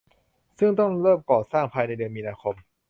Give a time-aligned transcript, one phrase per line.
[0.59, 2.55] ซึ่งต้องเริ่มก่อสร้างภายในเดือนมีนาคม